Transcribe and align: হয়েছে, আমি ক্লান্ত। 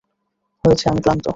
হয়েছে, 0.63 0.85
আমি 0.89 1.01
ক্লান্ত। 1.01 1.25